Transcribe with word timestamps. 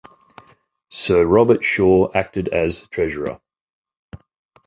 Sir 0.89 1.25
Robert 1.25 1.63
Shaw 1.63 2.09
acted 2.15 2.47
as 2.47 2.87
treasurer. 2.87 3.39